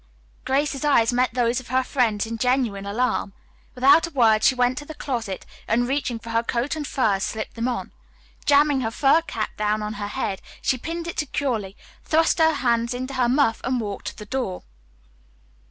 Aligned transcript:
Grace's 0.45 0.83
eyes 0.83 1.13
met 1.13 1.35
those 1.35 1.59
of 1.59 1.67
her 1.67 1.83
friend's 1.83 2.25
in 2.25 2.39
genuine 2.39 2.87
alarm. 2.87 3.33
Without 3.75 4.07
a 4.07 4.09
word 4.09 4.43
she 4.43 4.55
went 4.55 4.75
to 4.79 4.83
the 4.83 4.95
closet 4.95 5.45
and 5.67 5.87
reaching 5.87 6.17
for 6.17 6.31
her 6.31 6.41
coat 6.41 6.75
and 6.75 6.87
furs 6.87 7.21
slipped 7.21 7.53
them 7.53 7.67
on. 7.67 7.91
Jamming 8.47 8.81
her 8.81 8.89
fur 8.89 9.21
cap 9.21 9.51
down 9.57 9.83
on 9.83 9.93
her 10.01 10.07
head, 10.07 10.41
she 10.59 10.75
pinned 10.79 11.07
it 11.07 11.19
securely, 11.19 11.77
thrust 12.03 12.39
her 12.39 12.53
hands 12.55 12.95
into 12.95 13.13
her 13.13 13.29
muff 13.29 13.61
and 13.63 13.79
walked 13.79 14.07
to 14.07 14.17
the 14.17 14.25
door. 14.25 14.63